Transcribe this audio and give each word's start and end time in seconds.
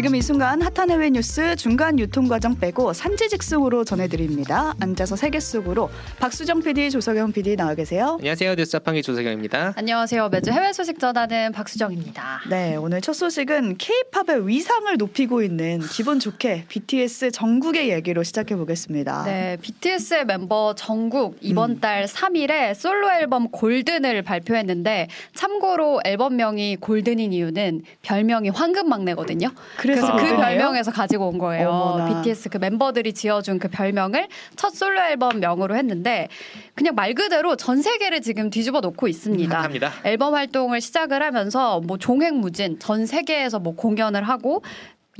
지금 0.00 0.16
이 0.16 0.22
순간 0.22 0.62
핫한 0.62 0.90
해외 0.90 1.10
뉴스 1.10 1.54
중간 1.56 1.98
유통 1.98 2.26
과정 2.26 2.58
빼고 2.58 2.94
산지 2.94 3.28
직송으로 3.28 3.84
전해드립니다. 3.84 4.72
앉아서 4.80 5.14
세계 5.14 5.40
속으로 5.40 5.90
박수정 6.18 6.62
PD, 6.62 6.90
조석영 6.90 7.32
PD 7.32 7.54
나와 7.54 7.74
계세요. 7.74 8.16
안녕하세요. 8.18 8.54
뉴스 8.54 8.72
자판기 8.72 9.02
조석영입니다. 9.02 9.74
안녕하세요. 9.76 10.30
매주 10.30 10.52
해외 10.52 10.72
소식 10.72 10.98
전하는 10.98 11.52
박수정입니다. 11.52 12.44
네, 12.48 12.76
오늘 12.76 13.02
첫 13.02 13.12
소식은 13.12 13.76
K-팝의 13.76 14.48
위상을 14.48 14.96
높이고 14.96 15.42
있는 15.42 15.80
기분 15.80 16.18
좋게 16.18 16.64
BTS 16.68 17.30
정국의 17.32 17.90
얘기로 17.90 18.22
시작해 18.22 18.56
보겠습니다. 18.56 19.24
네, 19.24 19.58
BTS의 19.60 20.24
멤버 20.24 20.74
정국 20.78 21.36
이번 21.42 21.72
음. 21.72 21.80
달 21.80 22.06
3일에 22.06 22.72
솔로 22.72 23.10
앨범 23.10 23.50
골든을 23.50 24.22
발표했는데 24.22 25.08
참고로 25.34 26.00
앨범명이 26.06 26.76
골든인 26.76 27.34
이유는 27.34 27.82
별명이 28.00 28.48
황금 28.48 28.88
막내거든요. 28.88 29.50
그래 29.76 29.89
서그 29.96 30.12
골든이에요? 30.12 30.36
별명에서 30.38 30.90
가지고 30.90 31.28
온 31.28 31.38
거예요. 31.38 31.68
어머나. 31.68 32.22
BTS 32.22 32.48
그 32.48 32.58
멤버들이 32.58 33.12
지어준 33.12 33.58
그 33.58 33.68
별명을 33.68 34.28
첫 34.56 34.70
솔로 34.74 35.00
앨범 35.00 35.40
명으로 35.40 35.76
했는데 35.76 36.28
그냥 36.74 36.94
말 36.94 37.14
그대로 37.14 37.56
전 37.56 37.82
세계를 37.82 38.20
지금 38.20 38.50
뒤집어 38.50 38.80
놓고 38.80 39.08
있습니다. 39.08 39.56
핫합니다. 39.56 39.92
앨범 40.04 40.34
활동을 40.34 40.80
시작을 40.80 41.22
하면서 41.22 41.80
뭐 41.80 41.98
종횡무진 41.98 42.78
전 42.78 43.06
세계에서 43.06 43.58
뭐 43.58 43.74
공연을 43.74 44.22
하고 44.22 44.62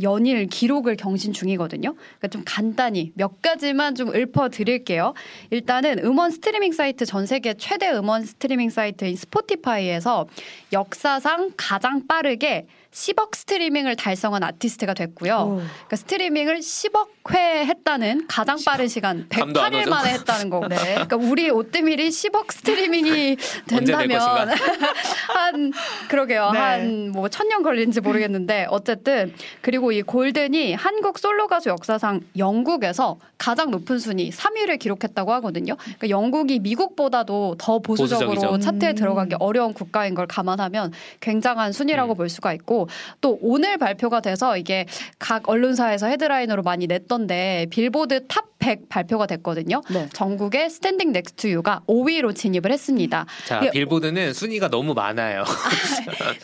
연일 0.03 0.47
기록을 0.47 0.97
경신 0.97 1.33
중이거든요. 1.33 1.95
그러니까 1.95 2.29
좀 2.29 2.43
간단히 2.47 3.13
몇 3.15 3.43
가지만 3.43 3.95
좀 3.95 4.15
읊어 4.15 4.49
드릴게요. 4.49 5.15
일단은 5.51 5.99
음원 6.05 6.31
스트리밍 6.31 6.73
사이트 6.73 7.05
전 7.05 7.27
세계 7.27 7.55
최대 7.55 7.91
음원 7.91 8.25
스트리밍 8.25 8.71
사이트인 8.71 9.17
스포티파이에서 9.17 10.27
역사상 10.73 11.51
가장 11.57 12.07
빠르게 12.07 12.67
10억 12.93 13.37
스트리밍을 13.37 13.95
달성한 13.95 14.43
아티스트가 14.43 14.95
됐고요. 14.95 15.35
오. 15.37 15.57
그러니까 15.57 15.97
스트리밍을 15.97 16.59
10억 16.59 17.09
회 17.33 17.65
했다는 17.67 18.27
가장 18.27 18.59
빠른 18.65 18.89
시간 18.89 19.27
동안 19.29 19.73
108일 19.73 19.81
오죠? 19.83 19.91
만에 19.91 20.13
했다는 20.15 20.51
거고. 20.51 20.69
네. 20.69 20.77
그러니까 20.77 21.17
우리 21.17 21.51
오뜨밀이 21.51 22.09
10억 22.09 22.51
스트리밍이 22.53 23.37
된다면 23.69 24.21
한 25.35 25.73
그러게요 26.09 26.51
네. 26.53 26.59
한뭐 26.59 27.29
천년 27.29 27.63
걸리는지 27.63 28.01
모르겠는데 28.01 28.67
어쨌든 28.71 29.33
그리고 29.63 29.93
이 29.93 30.03
Golden이 30.03 30.75
한국 30.75 31.19
솔로 31.19 31.47
가수 31.47 31.69
역사상 31.69 32.21
영국에서 32.37 33.19
가장 33.39 33.71
높은 33.71 33.99
순위 33.99 34.31
3위를 34.31 34.79
기록했다고 34.79 35.33
하거든요. 35.35 35.77
그러니까 35.77 36.11
영국이 36.11 36.59
미국보다도 36.59 37.57
더 37.59 37.79
보수적으로 37.79 38.29
보수적이죠. 38.29 38.59
차트에 38.59 38.91
음. 38.91 38.95
들어가기 38.95 39.37
어려운 39.39 39.73
국가인 39.73 40.15
걸 40.15 40.27
감안하면 40.27 40.93
굉장한 41.21 41.73
순위라고 41.73 42.15
음. 42.15 42.17
볼 42.17 42.29
수가 42.29 42.53
있고 42.53 42.89
또 43.21 43.39
오늘 43.41 43.79
발표가 43.79 44.21
돼서 44.21 44.57
이게 44.57 44.87
각 45.19 45.49
언론사에서 45.49 46.07
헤드라인으로 46.09 46.63
많이 46.63 46.87
냈던데 46.87 47.67
빌보드 47.71 48.27
탑 48.27 48.50
100 48.61 48.89
발표가 48.89 49.27
됐거든요. 49.27 49.83
네. 49.91 50.09
정국의 50.13 50.71
Standing 50.71 51.13
Next 51.13 51.37
to 51.37 51.49
You가 51.49 51.83
5위로 51.89 52.35
진입을 52.35 52.71
했습니다. 52.71 53.27
자, 53.47 53.59
이게 53.59 53.71
빌보드는 53.73 54.33
순위가 54.33 54.69
너무 54.69 54.95
많아요. 54.95 55.45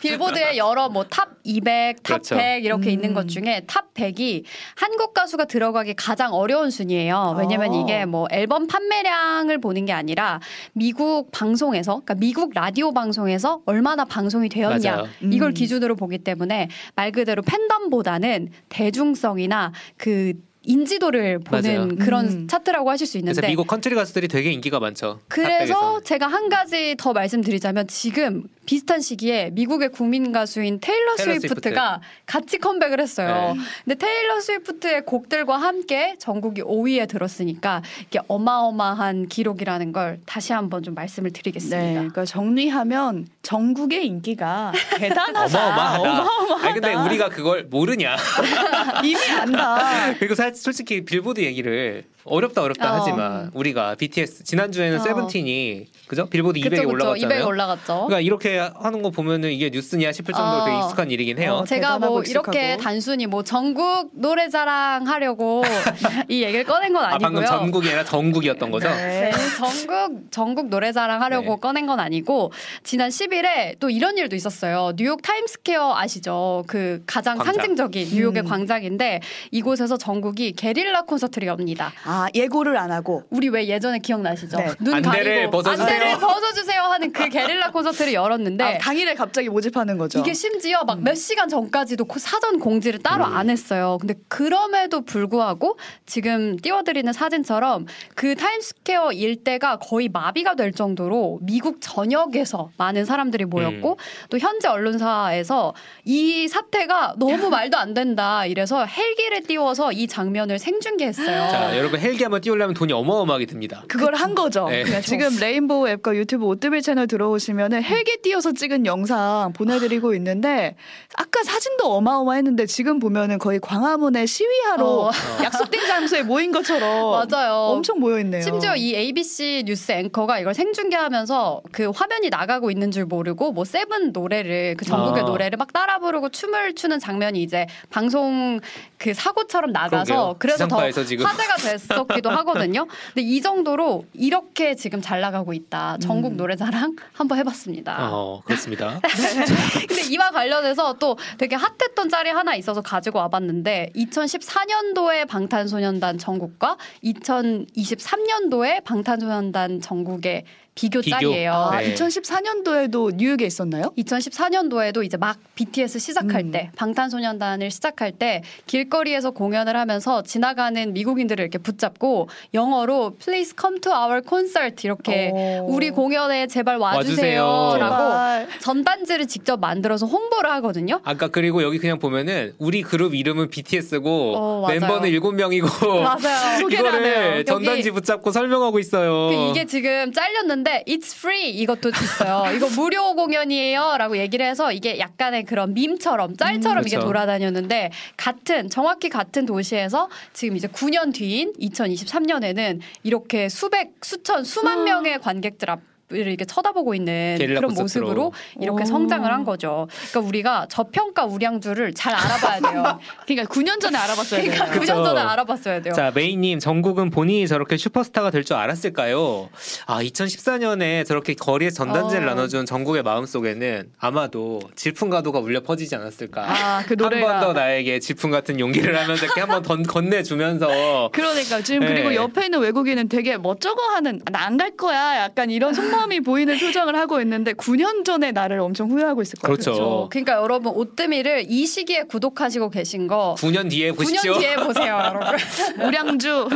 빌보드에 0.01 0.57
여러 0.57 0.89
뭐 0.89 1.07
탑 1.09 1.29
200, 1.43 2.03
탑 2.03 2.03
그렇죠. 2.03 2.35
100 2.35 2.65
이렇게 2.65 2.89
음. 2.89 2.93
있는 2.93 3.13
것 3.13 3.27
중에 3.27 3.63
탑 3.67 3.93
100이 3.93 4.43
한국 4.75 5.13
가수가 5.13 5.45
들어가기 5.45 5.93
가장 5.95 6.33
어려운 6.33 6.69
순위예요. 6.69 7.35
왜냐면 7.39 7.71
어. 7.73 7.81
이게 7.81 8.05
뭐 8.05 8.27
앨범 8.31 8.67
판매량을 8.67 9.59
보는 9.59 9.85
게 9.85 9.93
아니라 9.93 10.39
미국 10.73 11.31
방송에서 11.31 12.01
그러니까 12.05 12.15
미국 12.15 12.51
라디오 12.53 12.93
방송에서 12.93 13.61
얼마나 13.65 14.05
방송이 14.05 14.49
되었냐 14.49 14.95
맞아요. 14.95 15.07
이걸 15.31 15.49
음. 15.49 15.53
기준으로 15.53 15.95
보기 15.95 16.19
때문에 16.19 16.69
말 16.95 17.11
그대로 17.11 17.41
팬덤보다는 17.41 18.49
대중성이나 18.69 19.71
그 19.97 20.33
인지도를 20.67 21.39
보는 21.39 21.77
맞아요. 21.77 21.95
그런 21.97 22.27
음. 22.27 22.47
차트라고 22.47 22.89
하실 22.91 23.07
수 23.07 23.17
있는데 23.17 23.47
미국 23.47 23.65
컨트리 23.67 23.95
가수들이 23.95 24.27
되게 24.27 24.51
인기가 24.51 24.79
많죠. 24.79 25.19
그래서 25.29 25.73
핫백에서. 25.73 25.99
제가 26.01 26.27
한 26.27 26.49
가지 26.49 26.95
더 26.97 27.13
말씀드리자면 27.13 27.87
지금 27.87 28.43
비슷한 28.67 28.99
시기에 28.99 29.49
미국의 29.53 29.89
국민 29.89 30.33
가수인 30.33 30.79
테일러 30.81 31.15
테일러 31.15 31.39
스위프트가 31.39 32.01
같이 32.25 32.57
컴백을 32.59 32.99
했어요. 32.99 33.53
네. 33.55 33.61
근데 33.85 33.95
테일러 33.95 34.41
스위프트의 34.41 35.05
곡들과 35.05 35.55
함께 35.57 36.15
정국이 36.19 36.61
5위에 36.61 37.07
들었으니까 37.07 37.81
이게 38.05 38.19
어마어마한 38.27 39.29
기록이라는 39.29 39.93
걸 39.93 40.19
다시 40.25 40.51
한번 40.51 40.83
좀 40.83 40.93
말씀을 40.95 41.31
네, 41.31 41.39
드리겠습니다. 41.39 41.91
그러니까 41.93 42.25
정리하면 42.25 43.27
정국의 43.41 44.05
인기가 44.05 44.73
대단하다. 44.99 45.57
어마어마하다. 45.57 46.01
어마어마하다. 46.01 46.65
아니 46.67 46.73
근데 46.73 46.93
우리가 46.93 47.29
그걸 47.29 47.63
모르냐. 47.63 48.17
이미 49.01 49.15
안다. 49.39 50.13
그리고 50.19 50.35
사, 50.35 50.51
솔직히 50.53 51.05
빌보드 51.05 51.39
얘기를 51.39 52.03
어렵다 52.27 52.61
어렵다 52.61 52.93
어. 52.93 52.97
하지만 52.99 53.51
우리가 53.53 53.95
BTS 53.95 54.43
지난주에는 54.43 54.99
어. 54.99 55.03
세븐틴이 55.03 55.85
그죠? 56.07 56.27
빌보드 56.27 56.59
200에 56.59 56.69
그쵸, 56.69 56.81
그쵸. 56.83 56.89
올라갔잖아요. 56.89 57.37
200 57.39 57.47
올라갔죠. 57.47 57.93
그러니까 58.07 58.19
이렇게 58.21 58.57
하는 58.59 59.01
거 59.01 59.09
보면은 59.09 59.51
이게 59.51 59.69
뉴스냐 59.69 60.11
싶을 60.11 60.33
정도로 60.33 60.61
어. 60.61 60.65
되게 60.65 60.77
익숙한 60.79 61.11
일이긴 61.11 61.37
해요. 61.39 61.53
어, 61.55 61.65
제가 61.65 61.99
뭐 61.99 62.21
익숙하고. 62.21 62.51
이렇게 62.51 62.77
단순히 62.77 63.27
뭐 63.27 63.43
전국 63.43 64.09
노래 64.13 64.49
자랑 64.49 65.07
하려고 65.07 65.63
이 66.29 66.43
얘기를 66.43 66.63
꺼낸 66.63 66.93
건아 66.93 67.07
아니고요. 67.15 67.19
방금 67.19 67.45
전국이 67.45 67.87
아니라 67.89 68.03
정국이었던 68.03 68.71
거죠? 68.71 68.89
네. 68.89 69.31
네, 69.31 69.31
전국 69.57 70.31
전국 70.31 70.69
노래 70.69 70.91
자랑 70.91 71.21
하려고 71.21 71.55
네. 71.55 71.59
꺼낸 71.61 71.85
건 71.87 71.99
아니고 71.99 72.51
지난 72.83 73.09
10일에 73.09 73.77
또 73.79 73.89
이런 73.89 74.17
일도 74.17 74.35
있었어요. 74.35 74.93
뉴욕 74.97 75.21
타임스퀘어 75.21 75.95
아시죠? 75.97 76.63
그 76.67 77.03
가장 77.05 77.37
광장. 77.37 77.53
상징적인 77.55 78.09
뉴욕의 78.11 78.43
음. 78.43 78.47
광장인데 78.47 79.21
이곳에서 79.51 79.97
정국이 79.97 80.53
게릴라 80.53 81.01
콘서트를 81.03 81.47
엽니다. 81.47 81.91
아 82.05 82.16
예고를 82.33 82.77
안 82.77 82.91
하고. 82.91 83.23
우리 83.29 83.49
왜 83.49 83.67
예전에 83.67 83.99
기억나시죠? 83.99 84.57
네. 84.57 84.67
눈 84.79 84.93
안대를 84.95 85.35
가리고 85.35 85.51
벗어주세요. 85.51 85.87
안대를 85.87 86.17
벗어주세요 86.19 86.81
하는 86.81 87.11
그 87.11 87.29
게릴라 87.29 87.71
콘서트를 87.71 88.13
열었는데 88.13 88.63
아, 88.63 88.77
당일에 88.77 89.13
갑자기 89.15 89.49
모집하는 89.49 89.97
거죠. 89.97 90.19
이게 90.19 90.33
심지어 90.33 90.83
막 90.83 90.97
몇 90.99 91.15
시간 91.15 91.47
전까지도 91.47 92.05
고- 92.05 92.19
사전 92.19 92.59
공지를 92.59 92.99
따로 93.03 93.25
음. 93.25 93.35
안 93.35 93.49
했어요. 93.49 93.97
근데 94.01 94.15
그럼에도 94.27 95.01
불구하고 95.05 95.77
지금 96.05 96.57
띄워드리는 96.57 97.11
사진처럼 97.13 97.85
그 98.15 98.35
타임스퀘어 98.35 99.11
일대가 99.13 99.77
거의 99.77 100.09
마비가 100.09 100.55
될 100.55 100.71
정도로 100.71 101.39
미국 101.43 101.77
전역에서 101.81 102.71
많은 102.77 103.05
사람들이 103.05 103.45
모였고 103.45 103.91
음. 103.91 103.95
또 104.29 104.37
현지 104.39 104.67
언론사에서 104.67 105.73
이 106.05 106.47
사태가 106.47 107.15
너무 107.17 107.49
말도 107.49 107.77
안 107.77 107.93
된다 107.93 108.45
이래서 108.45 108.85
헬기를 108.85 109.43
띄워서 109.43 109.91
이 109.91 110.07
장면을 110.07 110.59
생중계했어요. 110.59 111.49
자 111.51 111.77
여러분 111.77 111.99
헬기 112.07 112.23
한번 112.23 112.39
띄우려면 112.39 112.73
돈이 112.73 112.93
어마어마하게 112.93 113.45
듭니다. 113.45 113.83
그걸 113.89 114.15
한 114.15 114.33
거죠. 114.33 114.67
네. 114.69 115.01
지금 115.01 115.37
레인보우 115.39 115.89
앱과 115.89 116.15
유튜브 116.15 116.45
오뜨밀 116.45 116.81
채널 116.81 117.05
들어오시면은 117.07 117.83
헬기 117.83 118.21
띄어서 118.21 118.53
찍은 118.53 118.85
영상 118.85 119.51
보내드리고 119.53 120.13
있는데 120.15 120.75
아까 121.15 121.43
사진도 121.43 121.93
어마어마했는데 121.95 122.65
지금 122.65 122.99
보면은 122.99 123.39
거의 123.39 123.59
광화문에 123.59 124.25
시위하러 124.25 124.85
어. 124.85 125.11
약속된 125.43 125.85
장소에 125.87 126.23
모인 126.23 126.51
것처럼 126.51 127.27
맞아요. 127.29 127.53
엄청 127.55 127.99
모여 127.99 128.19
있네요. 128.19 128.41
심지어 128.41 128.75
이 128.75 128.95
ABC 128.95 129.63
뉴스 129.65 129.91
앵커가 129.91 130.39
이걸 130.39 130.53
생중계하면서 130.53 131.63
그 131.73 131.89
화면이 131.89 132.29
나가고 132.29 132.71
있는 132.71 132.91
줄 132.91 133.05
모르고 133.05 133.51
뭐 133.51 133.65
세븐 133.65 134.13
노래를 134.13 134.75
그 134.77 134.85
전국의 134.85 135.23
아. 135.23 135.25
노래를 135.25 135.57
막 135.57 135.73
따라 135.73 135.99
부르고 135.99 136.29
춤을 136.29 136.75
추는 136.75 136.99
장면이 136.99 137.43
이제 137.43 137.65
방송 137.89 138.61
그 138.97 139.13
사고처럼 139.13 139.71
나가서 139.71 140.03
그러게요. 140.03 140.35
그래서 140.39 140.67
더. 140.67 140.77
화제가 140.77 141.55
됐었기도 141.57 142.29
하거든요. 142.29 142.87
근데 143.13 143.21
이 143.21 143.41
정도로 143.41 144.05
이렇게 144.13 144.75
지금 144.75 145.01
잘 145.01 145.21
나가고 145.21 145.53
있다. 145.53 145.97
전국 145.99 146.33
음. 146.33 146.37
노래자랑 146.37 146.95
한번 147.13 147.37
해봤습니다. 147.37 148.09
어 148.11 148.41
그렇습니다. 148.43 148.99
근데 149.87 150.01
이와 150.09 150.31
관련해서 150.31 150.93
또 150.93 151.17
되게 151.37 151.55
핫했던 151.55 152.09
짤이 152.09 152.29
하나 152.29 152.55
있어서 152.55 152.81
가지고 152.81 153.19
와봤는데 153.19 153.91
2014년도에 153.95 155.27
방탄소년단 155.27 156.17
전국과 156.17 156.77
2023년도에 157.03 158.83
방탄소년단 158.83 159.81
전국의 159.81 160.45
비교 160.77 161.01
비교. 161.01 161.15
짤이에요. 161.17 161.51
아, 161.51 161.81
네. 161.81 161.93
2014년도에도 161.95 163.15
뉴욕에 163.15 163.45
있었나요? 163.45 163.91
2014년도에도 163.97 165.03
이제 165.03 165.17
막 165.17 165.37
BTS 165.55 165.97
시작할 165.97 166.41
음. 166.41 166.51
때 166.51 166.69
방탄소년단을 166.75 167.71
시작할 167.71 168.11
때 168.11 168.43
길거리에서 168.67 169.31
공연을 169.31 169.75
하면서 169.75 170.21
지나가는 170.21 170.93
미국인들을 170.93 171.41
이렇게 171.41 171.57
붙잡고 171.57 172.29
영어로 172.53 173.15
Please 173.19 173.53
come 173.59 173.79
to 173.81 173.91
our 173.91 174.21
concert 174.27 174.85
이렇게 174.85 175.31
오. 175.33 175.65
우리 175.67 175.89
공연에 175.89 176.45
제발 176.45 176.77
와주세요. 176.77 177.43
와주세요라고. 177.43 178.51
전단지를 178.59 179.27
직접 179.27 179.59
만들어서 179.59 180.05
홍보를 180.05 180.51
하거든요. 180.51 181.01
아까 181.03 181.27
그리고 181.27 181.63
여기 181.63 181.79
그냥 181.79 181.97
보면은 181.97 182.53
우리 182.59 182.83
그룹 182.83 183.15
이름은 183.15 183.49
BTS고 183.49 184.33
어. 184.37 184.67
멤버는 184.69 185.09
일곱 185.09 185.33
명이고 185.33 185.67
맞아요. 186.01 186.67
이거를 186.69 187.45
전단지 187.45 187.89
붙잡고 187.89 188.31
설명하고 188.31 188.77
있어요. 188.77 189.29
그 189.29 189.49
이게 189.51 189.65
지금 189.65 190.11
잘렸는데 190.13 190.66
있는데 190.67 190.83
it's 190.87 191.15
free 191.15 191.49
이것도 191.49 191.89
있어요. 191.89 192.51
이거 192.55 192.69
무료 192.69 193.15
공연이에요라고 193.15 194.17
얘기를 194.17 194.45
해서 194.45 194.71
이게 194.71 194.99
약간의 194.99 195.45
그런 195.45 195.73
밈처럼 195.73 196.35
짤처럼 196.35 196.79
음, 196.79 196.87
이게 196.87 196.97
그렇죠. 196.97 197.07
돌아다녔는데 197.07 197.91
같은 198.17 198.69
정확히 198.69 199.09
같은 199.09 199.45
도시에서 199.45 200.09
지금 200.33 200.57
이제 200.57 200.67
9년 200.67 201.13
뒤인 201.13 201.53
2023년에는 201.53 202.81
이렇게 203.03 203.49
수백 203.49 203.93
수천 204.01 204.43
수만 204.43 204.83
명의 204.83 205.19
관객들 205.19 205.69
앞 205.69 205.79
을 206.13 206.19
이렇게 206.25 206.45
쳐다보고 206.45 206.93
있는 206.95 207.35
그런. 207.37 207.73
모습으로 207.73 208.31
이렇게 208.61 208.83
오. 208.83 208.85
성장을 208.85 209.29
한 209.29 209.43
거죠. 209.43 209.89
그러니까 210.09 210.19
우리가 210.29 210.67
저평가 210.69 211.25
우량주를 211.25 211.93
잘 211.95 212.13
알아봐야 212.15 212.61
돼요. 212.61 212.99
그러니까 213.27 213.53
9년 213.53 213.81
전에 213.81 213.97
알아봤어야 213.97 214.41
돼요. 214.41 214.51
그러니까 214.53 214.73
9년 214.77 214.79
그쵸. 214.79 215.03
전에 215.03 215.19
알아봤어야 215.19 215.81
돼요. 215.81 215.93
자, 215.93 216.13
메이님, 216.15 216.59
정국은 216.59 217.09
본인이 217.09 217.45
저렇게 217.45 217.75
슈퍼스타가 217.75 218.31
될 218.31 218.45
줄 218.45 218.55
알았을까요? 218.55 219.49
아, 219.87 220.01
2014년에 220.01 221.05
저렇게 221.05 221.33
거리에 221.33 221.71
전단지를 221.71 222.23
어. 222.25 222.35
나눠준 222.35 222.65
정국의 222.65 223.03
마음속에는 223.03 223.91
아마도 223.99 224.61
질풍가도가 224.75 225.39
울려 225.39 225.61
퍼지지 225.61 225.93
않았을까. 225.95 226.41
아, 226.49 226.83
그한번 226.83 227.09
노래가. 227.09 227.39
더 227.41 227.51
나에게 227.51 227.99
질풍 227.99 228.31
같은 228.31 228.61
용기를 228.61 228.97
하면서 228.97 229.25
이렇게 229.25 229.41
한번 229.41 229.83
건네주면서 229.83 231.09
그러니까 231.11 231.61
지금 231.61 231.81
네. 231.81 231.93
그리고 231.95 232.15
옆에 232.15 232.45
있는 232.45 232.59
외국인은 232.61 233.09
되게 233.09 233.37
멋쩍어 233.37 233.75
하는 233.93 234.21
나 234.31 234.45
안 234.47 234.57
갈 234.57 234.71
거야 234.77 235.17
약간 235.23 235.49
이런 235.51 235.73
속마 235.73 235.96
음이 236.03 236.21
보이는 236.21 236.57
표정을 236.57 236.95
하고 236.95 237.19
있는데 237.21 237.53
9년 237.53 238.05
전에 238.05 238.31
나를 238.31 238.59
엄청 238.59 238.89
후회하고 238.89 239.21
있을 239.21 239.39
거예요. 239.39 239.55
그렇죠. 239.55 239.71
그렇죠. 239.71 240.07
그러니까 240.09 240.33
여러분 240.33 240.73
오뜨미를 240.73 241.45
이 241.49 241.65
시기에 241.65 242.03
구독하시고 242.03 242.69
계신 242.69 243.07
거 243.07 243.35
9년 243.39 243.69
뒤에 243.69 243.91
보십시오. 243.91 244.33
9년 244.33 244.39
뒤에 244.39 244.55
보세요, 244.55 244.99
여러분. 245.03 245.37
우량주 245.87 246.49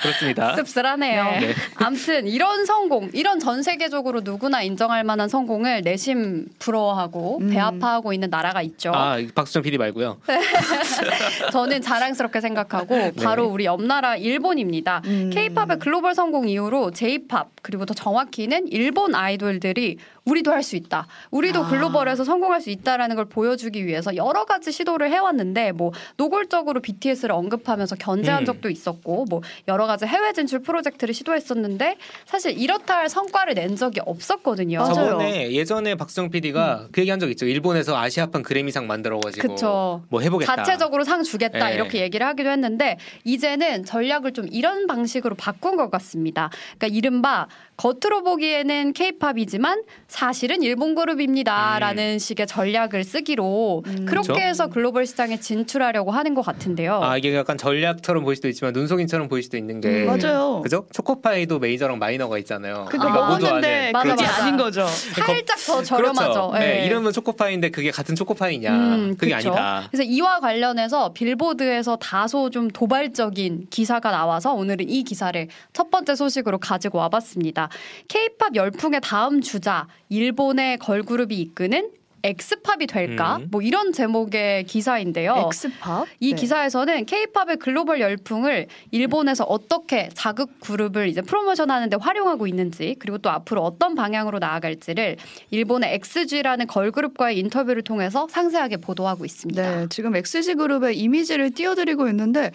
그렇습니다. 0.00 0.54
씁쓸하네요. 0.56 1.24
네. 1.40 1.54
아무튼 1.76 2.26
이런 2.26 2.64
성공, 2.64 3.10
이런 3.12 3.38
전 3.40 3.62
세계적으로 3.62 4.20
누구나 4.20 4.62
인정할 4.62 5.04
만한 5.04 5.28
성공을 5.28 5.82
내심 5.82 6.46
부러워하고 6.58 7.38
음. 7.40 7.50
배아파하고 7.50 8.12
있는 8.12 8.30
나라가 8.30 8.62
있죠. 8.62 8.92
아, 8.94 9.18
박수정 9.34 9.62
PD 9.62 9.78
말고요. 9.78 10.18
저는 11.52 11.82
자랑스럽게 11.82 12.40
생각하고 12.40 12.96
네. 12.96 13.12
바로 13.22 13.46
우리 13.46 13.64
옆나라 13.64 14.16
일본입니다. 14.16 15.02
음. 15.06 15.30
K-팝의 15.32 15.78
글로벌 15.80 16.14
성공 16.14 16.48
이후로 16.48 16.92
J-팝 16.92 17.48
그리고 17.62 17.84
더 17.84 17.94
정확히 17.94 18.27
는 18.36 18.68
일본 18.68 19.14
아이돌들이 19.14 19.98
우리도 20.28 20.52
할 20.52 20.62
수 20.62 20.76
있다. 20.76 21.06
우리도 21.30 21.64
아. 21.64 21.68
글로벌에서 21.68 22.24
성공할 22.24 22.60
수 22.60 22.68
있다라는 22.70 23.16
걸 23.16 23.24
보여주기 23.24 23.86
위해서 23.86 24.14
여러 24.16 24.44
가지 24.44 24.70
시도를 24.72 25.10
해왔는데 25.10 25.72
뭐 25.72 25.92
노골적으로 26.16 26.80
BTS를 26.80 27.32
언급하면서 27.32 27.96
견제한 27.96 28.42
음. 28.42 28.44
적도 28.44 28.68
있었고 28.68 29.24
뭐 29.30 29.40
여러 29.68 29.86
가지 29.86 30.04
해외 30.04 30.32
진출 30.32 30.58
프로젝트를 30.60 31.14
시도했었는데 31.14 31.96
사실 32.26 32.58
이렇다 32.58 32.96
할 32.98 33.08
성과를 33.08 33.54
낸 33.54 33.76
적이 33.76 34.00
없었거든요. 34.04 34.80
맞아요. 34.80 34.94
저번에 34.94 35.52
예전에 35.52 35.94
박수정 35.94 36.28
PD가 36.30 36.88
그 36.92 37.00
얘기 37.00 37.10
한 37.10 37.18
적 37.18 37.30
있죠. 37.30 37.46
일본에서 37.46 37.96
아시아판 37.96 38.42
그래미상 38.42 38.86
만들어가지고 38.86 39.48
그쵸. 39.48 40.02
뭐 40.08 40.20
해보겠다. 40.20 40.54
자체적으로 40.56 41.02
상 41.04 41.22
주겠다 41.24 41.68
네. 41.70 41.74
이렇게 41.74 42.00
얘기를 42.00 42.24
하기도 42.26 42.48
했는데 42.50 42.96
이제는 43.24 43.84
전략을 43.84 44.32
좀 44.34 44.46
이런 44.52 44.86
방식으로 44.86 45.34
바꾼 45.34 45.76
것 45.76 45.90
같습니다. 45.90 46.50
그러니까 46.78 46.96
이른바 46.96 47.48
겉으로 47.76 48.22
보기에는 48.24 48.92
케이팝이지만 48.92 49.82
사실은 50.18 50.64
일본 50.64 50.96
그룹입니다라는 50.96 52.18
식의 52.18 52.48
전략을 52.48 53.04
쓰기로 53.04 53.84
음. 53.86 54.04
그렇게 54.04 54.32
그쵸. 54.32 54.40
해서 54.40 54.66
글로벌 54.66 55.06
시장에 55.06 55.38
진출하려고 55.38 56.10
하는 56.10 56.34
것 56.34 56.42
같은데요. 56.44 57.00
아 57.00 57.16
이게 57.16 57.32
약간 57.36 57.56
전략처럼 57.56 58.24
보일 58.24 58.34
수도 58.34 58.48
있지만 58.48 58.72
눈속임처럼 58.72 59.28
보일 59.28 59.44
수도 59.44 59.56
있는 59.56 59.80
게 59.80 59.88
음, 59.88 60.06
맞아요. 60.06 60.60
그죠? 60.60 60.86
초코파이도 60.92 61.60
메이저랑 61.60 62.00
마이너가 62.00 62.36
있잖아요. 62.38 62.74
아, 62.74 62.84
그러니까 62.86 63.14
먹었는데 63.14 63.68
아는 63.68 63.92
맞아, 63.92 64.10
그게 64.16 64.26
맞아. 64.26 64.42
아닌 64.42 64.56
거죠. 64.56 64.86
살짝 64.88 65.56
더 65.64 65.82
저렴하죠. 65.84 66.50
그렇죠. 66.50 66.52
예. 66.56 66.58
네, 66.58 66.86
이름은 66.86 67.12
초코파이인데 67.12 67.70
그게 67.70 67.92
같은 67.92 68.16
초코파이냐? 68.16 68.72
음, 68.72 69.16
그게 69.16 69.36
그쵸. 69.36 69.50
아니다. 69.50 69.86
그래서 69.88 70.02
이와 70.02 70.40
관련해서 70.40 71.12
빌보드에서 71.12 71.94
다소 71.94 72.50
좀 72.50 72.66
도발적인 72.66 73.68
기사가 73.70 74.10
나와서 74.10 74.52
오늘은 74.52 74.90
이 74.90 75.04
기사를 75.04 75.46
첫 75.72 75.92
번째 75.92 76.16
소식으로 76.16 76.58
가지고 76.58 76.98
와봤습니다. 76.98 77.68
K-팝 78.08 78.56
열풍의 78.56 79.00
다음 79.00 79.40
주자 79.40 79.86
일본의 80.08 80.78
걸그룹이 80.78 81.36
이끄는 81.36 81.90
X-pop이 82.22 82.86
될까? 82.86 83.36
음. 83.36 83.48
뭐 83.50 83.62
이런 83.62 83.92
제목의 83.92 84.64
기사인데요. 84.64 85.46
X-pop? 85.48 86.06
이 86.20 86.30
네. 86.30 86.36
기사에서는 86.36 87.04
K-팝의 87.06 87.58
글로벌 87.58 88.00
열풍을 88.00 88.66
일본에서 88.90 89.44
어떻게 89.44 90.08
자국 90.14 90.60
그룹을 90.60 91.08
이제 91.08 91.22
프로모션하는 91.22 91.90
데 91.90 91.96
활용하고 91.98 92.46
있는지 92.46 92.96
그리고 92.98 93.18
또 93.18 93.30
앞으로 93.30 93.62
어떤 93.62 93.94
방향으로 93.94 94.38
나아갈지를 94.38 95.16
일본의 95.50 95.94
XG라는 95.94 96.66
걸그룹과의 96.66 97.38
인터뷰를 97.38 97.82
통해서 97.82 98.26
상세하게 98.28 98.78
보도하고 98.78 99.24
있습니다. 99.24 99.62
네, 99.62 99.86
지금 99.88 100.16
XG 100.16 100.54
그룹의 100.54 100.98
이미지를 100.98 101.50
띄워드리고 101.52 102.08
있는데 102.08 102.50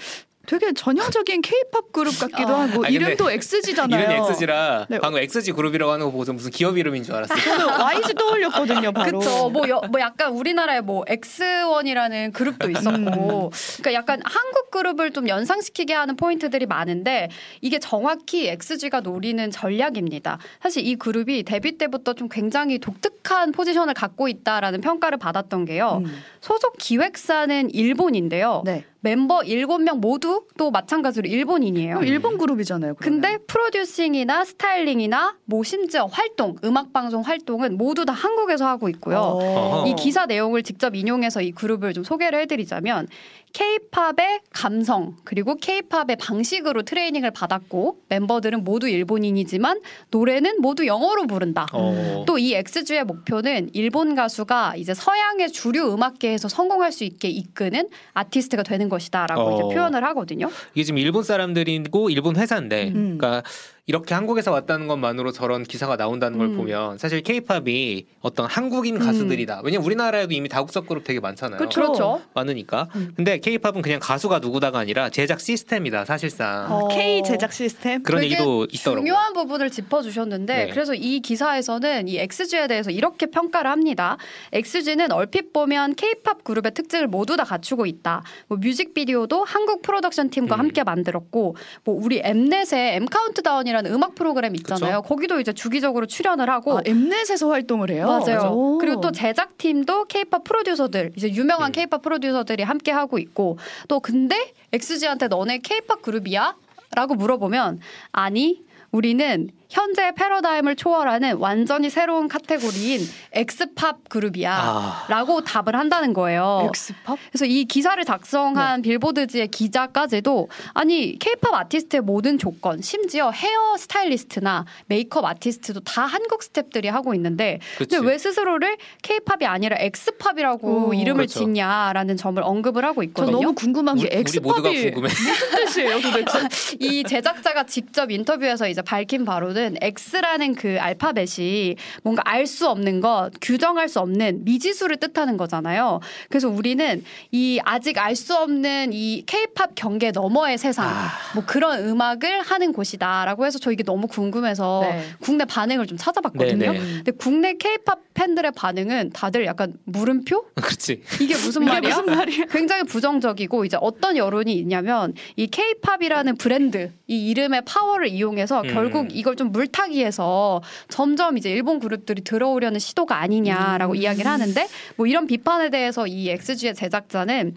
되게 0.46 0.74
전형적인 0.74 1.42
K-팝 1.42 1.94
그룹 1.94 2.20
같기도 2.20 2.54
어. 2.54 2.58
하고 2.58 2.84
아니, 2.86 2.94
근데 2.98 3.14
이름도 3.14 3.32
XG잖아요. 3.32 4.02
이름이 4.02 4.16
XG라 4.30 4.88
네. 4.90 5.00
방금 5.00 5.22
XG 5.22 5.54
그룹이라고 5.54 5.90
하는 5.92 6.06
거 6.06 6.12
보고서 6.12 6.34
무슨 6.34 6.52
기업 6.52 6.78
이름인 6.78 7.04
줄 7.04 7.16
알았어요. 7.16 7.40
저는 7.40 7.70
YG 7.82 8.14
떠올렸거든요, 8.16 8.92
바로. 8.92 9.20
그쵸. 9.20 9.50
뭐, 9.50 9.70
여- 9.70 9.82
뭐 9.90 10.02
약간 10.02 10.34
우리나라에 10.34 10.82
뭐 10.82 11.06
X1이라는 11.06 12.34
그룹도 12.34 12.70
있었고. 12.72 13.52
그러니까 13.78 13.94
약간 13.94 14.22
한국 14.26 14.70
그룹을 14.70 15.12
좀 15.12 15.30
연상시키게 15.30 15.94
하는 15.94 16.18
포인트들이 16.18 16.66
많은데 16.66 17.30
이게 17.62 17.80
정확히 17.80 18.50
XG가 18.50 19.00
노리는 19.00 19.50
전략입니다. 19.50 20.40
사실 20.62 20.86
이 20.86 20.96
그룹이 20.98 21.44
데뷔 21.44 21.78
때부터 21.78 22.14
좀 22.14 22.28
굉장히 22.28 22.80
독특한 22.80 23.54
포지션을 23.54 23.94
갖고 23.94 24.28
있다라는 24.28 24.82
평가를 24.82 25.18
받았던 25.20 25.64
게요. 25.66 26.02
음. 26.06 26.22
소속 26.42 26.76
기획사는 26.78 27.70
일본인데요. 27.72 28.64
네. 28.66 28.84
멤버 29.04 29.40
7명 29.40 30.00
모두 30.00 30.46
또 30.58 30.72
마찬가지로 30.72 31.28
일본인이에요. 31.28 32.04
일본 32.04 32.38
그룹이잖아요. 32.38 32.96
그러면. 32.96 33.22
근데 33.22 33.38
프로듀싱이나 33.46 34.46
스타일링이나 34.46 35.36
뭐 35.44 35.62
심지어 35.64 36.06
활동, 36.06 36.56
음악 36.64 36.94
방송 36.94 37.22
활동은 37.22 37.78
모두 37.78 38.06
다 38.06 38.14
한국에서 38.14 38.66
하고 38.66 38.88
있고요. 38.88 39.18
어. 39.42 39.84
이 39.86 39.94
기사 39.96 40.26
내용을 40.26 40.64
직접 40.64 40.96
인용해서 40.96 41.42
이 41.42 41.52
그룹을 41.52 41.92
좀 41.94 42.06
소개를 42.06 42.40
해드리자면 42.40 43.10
K-팝의 43.54 44.42
감성 44.52 45.16
그리고 45.24 45.56
K-팝의 45.56 46.18
방식으로 46.20 46.82
트레이닝을 46.82 47.32
받았고 47.32 48.00
멤버들은 48.10 48.64
모두 48.64 48.90
일본인이지만 48.90 49.80
노래는 50.10 50.60
모두 50.60 50.88
영어로 50.88 51.28
부른다. 51.28 51.68
어. 51.72 52.24
또이 52.26 52.56
XG의 52.56 53.04
목표는 53.06 53.70
일본 53.74 54.16
가수가 54.16 54.76
이제 54.78 54.96
서양의 54.96 55.52
주류 55.52 55.94
음악계에서 55.94 56.48
성공할 56.48 56.92
수 56.92 57.04
있게 57.04 57.30
이끄는 57.30 57.90
아티스트가 58.14 58.64
되는 58.64 58.90
것이다라고 58.90 59.42
어. 59.42 59.54
이제 59.54 59.76
표현을 59.76 60.04
하거든요. 60.06 60.50
이게 60.74 60.84
지금 60.84 60.98
일본 60.98 61.24
사람들이고 61.24 62.10
일본 62.10 62.36
회사인데, 62.36 62.88
음. 62.88 63.18
그러니까 63.18 63.44
이렇게 63.86 64.16
한국에서 64.16 64.50
왔다는 64.52 64.88
것만으로 64.88 65.34
저런 65.34 65.64
기사가 65.64 65.98
나온다는 65.98 66.38
걸 66.38 66.48
음. 66.48 66.56
보면 66.56 66.98
사실 66.98 67.22
K-팝이 67.22 68.06
어떤 68.22 68.46
한국인 68.46 68.98
가수들이다. 68.98 69.60
왜냐면 69.66 69.86
우리나라에도 69.86 70.34
이미 70.34 70.48
다국적 70.48 70.88
그룹 70.88 71.04
되게 71.04 71.20
많잖아요. 71.20 71.60
그쵸. 71.60 71.82
그렇죠. 71.82 72.22
많으니까. 72.34 72.88
음. 72.96 73.12
근데 73.14 73.40
K-팝은 73.40 73.82
그냥 73.82 74.00
가수가 74.02 74.40
누구다가 74.40 74.80
아니라 74.80 75.10
제작 75.10 75.42
시스템이다 75.42 76.06
사실상. 76.06 76.72
어. 76.72 76.88
K 76.88 77.24
제작 77.24 77.52
시스템. 77.52 78.02
그런 78.04 78.24
얘기도 78.24 78.66
있더라고요. 78.72 79.02
중요한 79.02 79.34
부분을 79.34 79.70
짚어 79.70 80.02
주셨는데 80.02 80.66
네. 80.66 80.70
그래서 80.70 80.94
이 80.94 81.20
기사에서는 81.20 82.08
이 82.08 82.20
XG에 82.20 82.68
대해서 82.68 82.90
이렇게 82.90 83.26
평가를 83.26 83.70
합니다. 83.70 84.18
XG는 84.54 85.12
얼핏 85.12 85.52
보면 85.52 85.96
K-팝 85.96 86.46
그룹의 86.46 86.74
특징을 86.74 87.08
모두 87.08 87.36
다 87.36 87.44
갖추고 87.44 87.86
있다. 87.86 88.24
뭐 88.48 88.58
뮤직비디오도 88.60 89.44
한국 89.44 89.82
프로덕션 89.82 90.30
팀과 90.30 90.56
음. 90.56 90.60
함께 90.60 90.86
만들었고 90.86 91.58
뭐 91.84 92.00
우리 92.02 92.22
엠넷의 92.24 92.96
M 92.96 93.08
카운트다운이 93.08 93.73
라는 93.74 93.92
음악 93.92 94.16
프로그램 94.16 94.56
있잖아요. 94.56 95.02
그쵸? 95.02 95.10
거기도 95.10 95.40
이제 95.40 95.52
주기적으로 95.52 96.06
출연을 96.06 96.50
하고 96.50 96.78
아, 96.78 96.82
엠넷에서 96.86 97.50
활동을 97.50 97.90
해요. 97.90 98.06
맞아요. 98.08 98.52
오. 98.52 98.78
그리고 98.78 99.02
또 99.02 99.12
제작팀도 99.12 100.06
케이팝 100.06 100.44
프로듀서들, 100.44 101.12
이제 101.18 101.30
유명한 101.30 101.70
음. 101.70 101.72
케이팝 101.72 102.02
프로듀서들이 102.02 102.64
함께 102.64 102.92
하고 102.92 103.18
있고 103.18 103.58
또 103.88 104.00
근데 104.00 104.54
XG한테 104.72 105.28
너네 105.28 105.60
케이팝 105.60 106.02
그룹이야? 106.02 106.56
라고 106.96 107.16
물어보면 107.16 107.80
아니 108.12 108.62
우리는 108.92 109.50
현재 109.74 110.12
패러다임을 110.16 110.76
초월하는 110.76 111.38
완전히 111.38 111.90
새로운 111.90 112.28
카테고리인 112.28 113.02
X-pop 113.32 114.08
그룹이야. 114.08 114.54
아. 114.56 115.06
라고 115.10 115.42
답을 115.44 115.76
한다는 115.76 116.14
거예요. 116.14 116.68
X-pop? 116.70 117.18
그래서 117.32 117.46
이 117.46 117.66
기사를 117.66 118.04
작성한 118.06 118.84
빌보드지의 118.84 119.48
기자까지도 119.48 120.50
아니 120.76 121.18
케이팝 121.18 121.52
아티스트의 121.56 122.02
모든 122.02 122.38
조건 122.38 122.82
심지어 122.84 123.32
헤어 123.32 123.76
스타일리스트나 123.78 124.66
메이크업 124.86 125.26
아티스트도 125.26 125.80
다 125.80 126.04
한국 126.06 126.42
스탭들이 126.42 126.86
하고 126.92 127.16
있는데 127.16 127.60
그치. 127.80 127.96
근데 127.98 128.12
왜 128.12 128.18
스스로를 128.20 128.78
케이팝이 129.02 129.48
아니라 129.48 129.78
X-pop이라고 129.80 130.90
오, 130.90 130.94
이름을 130.94 131.26
그렇죠. 131.26 131.40
짓냐라는 131.40 132.16
점을 132.18 132.42
언급을 132.44 132.86
하고 132.86 133.02
저 133.02 133.08
있거든요. 133.08 133.38
너무 133.38 133.54
궁금한 133.56 133.96
게 133.98 134.04
우리, 134.04 134.18
X-pop이. 134.20 134.92
무슨 134.92 135.32
뜻이에요 135.66 136.00
도대체? 136.00 136.48
이 136.80 137.04
제작자가 137.04 137.64
직접 137.64 138.12
인터뷰에서 138.12 138.68
이제 138.68 138.84
밝힌 138.84 139.26
바로는 139.26 139.63
거는 139.64 139.78
X라는 139.82 140.56
그 140.56 140.78
알파벳이 140.80 141.76
뭔가 142.04 142.22
알 142.26 142.44
수 142.44 142.68
없는 142.68 143.00
것, 143.00 143.32
규정할 143.42 143.88
수 143.88 144.00
없는 144.00 144.44
미지수를 144.44 144.98
뜻하는 144.98 145.38
거잖아요. 145.38 146.02
그래서 146.30 146.50
우리는 146.50 147.04
이 147.32 147.60
아직 147.64 147.98
알 147.98 148.16
수 148.16 148.36
없는 148.36 148.92
이 148.94 149.24
K-팝 149.26 149.72
경계 149.76 150.12
너머의 150.12 150.58
세상, 150.58 150.88
아. 150.88 151.10
뭐 151.34 151.44
그런 151.46 151.80
음악을 151.80 152.42
하는 152.42 152.74
곳이다라고 152.74 153.46
해서 153.46 153.58
저 153.58 153.72
이게 153.72 153.84
너무 153.84 154.08
궁금해서 154.08 154.82
네. 154.84 155.04
국내 155.20 155.46
반응을 155.46 155.88
좀 155.88 155.98
찾아봤거든요. 155.98 156.74
네네. 156.74 156.80
근데 156.80 157.12
국내 157.12 157.56
K-팝 157.56 158.13
팬들의 158.14 158.52
반응은 158.56 159.12
다들 159.12 159.46
약간 159.46 159.74
물음표? 159.86 160.46
그렇지. 160.56 161.02
이게 161.22 161.34
무슨 161.34 161.64
이게 161.64 161.72
말이야? 161.72 161.90
무슨 161.90 162.16
말이야? 162.16 162.46
굉장히 162.46 162.84
부정적이고 162.84 163.66
이제 163.66 163.78
어떤 163.82 164.18
여론이 164.18 164.54
있냐면 164.54 165.14
이 165.36 165.48
K-팝이라는 165.48 166.36
브랜드 166.38 166.92
이 167.08 167.30
이름의 167.30 167.64
파워를 167.66 168.08
이용해서 168.08 168.62
음. 168.62 168.74
결국 168.74 169.08
이걸 169.12 169.36
좀 169.36 169.52
물타기해서 169.52 170.62
점점 170.90 171.38
이제 171.38 171.50
일본 171.52 171.80
그룹들이 171.80 172.24
들어오려는 172.24 172.80
시도가 172.80 173.18
아니냐라고 173.18 173.94
음. 173.94 173.98
이야기를 173.98 174.30
하는데 174.30 174.68
뭐 174.96 175.08
이런 175.08 175.28
비판에 175.28 175.70
대해서 175.70 176.08
이 176.08 176.30
XG의 176.30 176.76
제작자는 176.76 177.56